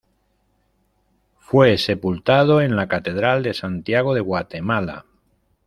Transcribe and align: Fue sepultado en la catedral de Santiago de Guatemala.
Fue 1.37 1.77
sepultado 1.77 2.59
en 2.63 2.75
la 2.75 2.87
catedral 2.87 3.43
de 3.43 3.53
Santiago 3.53 4.15
de 4.15 4.21
Guatemala. 4.21 5.05